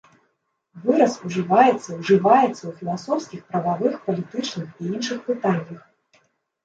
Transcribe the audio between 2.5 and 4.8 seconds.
ў філасофскіх, прававых, палітычных